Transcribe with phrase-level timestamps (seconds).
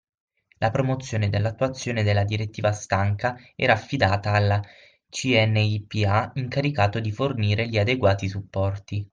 [0.57, 4.59] La promozione dell'attuazione della "Direttiva Stanca" era affidata al
[5.07, 9.07] "CNIPA", incaricato di fornire gli adeguati supporti.